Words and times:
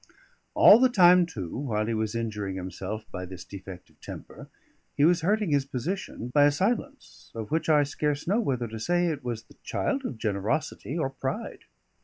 All 0.55 0.79
the 0.79 0.89
time, 0.89 1.27
too, 1.27 1.55
while 1.55 1.85
he 1.85 1.93
was 1.93 2.15
injuring 2.15 2.55
himself 2.55 3.05
by 3.11 3.23
this 3.23 3.43
defect 3.45 3.91
of 3.91 4.01
temper, 4.01 4.49
he 4.97 5.05
was 5.05 5.21
hurting 5.21 5.51
his 5.51 5.63
position 5.63 6.29
by 6.29 6.45
a 6.45 6.51
silence, 6.51 7.31
of 7.35 7.51
which 7.51 7.69
I 7.69 7.83
scarce 7.83 8.27
know 8.27 8.39
whether 8.39 8.67
to 8.67 8.79
say 8.79 9.05
it 9.09 9.23
was 9.23 9.43
the 9.43 9.57
child 9.61 10.03
of 10.03 10.17
generosity 10.17 10.97
or 10.97 11.11
pride. 11.11 11.65